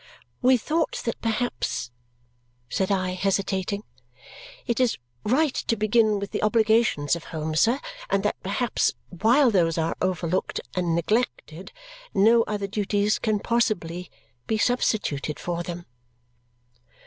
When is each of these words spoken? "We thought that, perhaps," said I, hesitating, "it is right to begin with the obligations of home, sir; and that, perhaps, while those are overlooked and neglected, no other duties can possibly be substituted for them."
"We 0.41 0.57
thought 0.57 1.03
that, 1.05 1.21
perhaps," 1.21 1.91
said 2.71 2.91
I, 2.91 3.11
hesitating, 3.11 3.83
"it 4.65 4.79
is 4.79 4.97
right 5.23 5.53
to 5.53 5.75
begin 5.77 6.17
with 6.17 6.31
the 6.31 6.41
obligations 6.41 7.15
of 7.15 7.25
home, 7.25 7.53
sir; 7.53 7.79
and 8.09 8.23
that, 8.23 8.41
perhaps, 8.41 8.93
while 9.09 9.51
those 9.51 9.77
are 9.77 9.95
overlooked 10.01 10.59
and 10.75 10.95
neglected, 10.95 11.71
no 12.15 12.41
other 12.47 12.65
duties 12.65 13.19
can 13.19 13.41
possibly 13.41 14.09
be 14.47 14.57
substituted 14.57 15.39
for 15.39 15.61
them." 15.61 15.85